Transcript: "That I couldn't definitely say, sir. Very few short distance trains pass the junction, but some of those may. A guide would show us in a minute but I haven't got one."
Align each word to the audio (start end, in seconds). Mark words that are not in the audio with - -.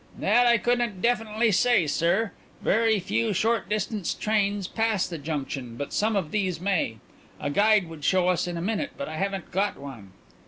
"That 0.17 0.47
I 0.47 0.57
couldn't 0.57 0.99
definitely 0.99 1.51
say, 1.51 1.85
sir. 1.85 2.31
Very 2.63 2.99
few 2.99 3.33
short 3.33 3.69
distance 3.69 4.15
trains 4.15 4.67
pass 4.67 5.05
the 5.07 5.19
junction, 5.19 5.75
but 5.75 5.93
some 5.93 6.15
of 6.15 6.31
those 6.31 6.59
may. 6.59 6.97
A 7.39 7.51
guide 7.51 7.87
would 7.87 8.03
show 8.03 8.27
us 8.27 8.47
in 8.47 8.57
a 8.57 8.61
minute 8.61 8.93
but 8.97 9.07
I 9.07 9.17
haven't 9.17 9.51
got 9.51 9.77
one." 9.77 10.13